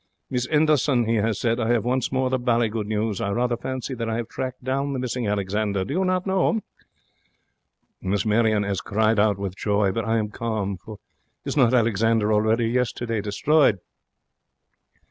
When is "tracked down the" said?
4.29-4.97